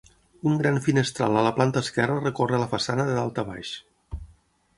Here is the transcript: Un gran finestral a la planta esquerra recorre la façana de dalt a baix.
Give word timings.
Un 0.51 0.55
gran 0.61 0.79
finestral 0.85 1.37
a 1.37 1.43
la 1.47 1.51
planta 1.59 1.83
esquerra 1.87 2.17
recorre 2.25 2.63
la 2.63 2.71
façana 2.73 3.07
de 3.11 3.19
dalt 3.21 3.45
a 3.45 3.49
baix. 3.53 3.77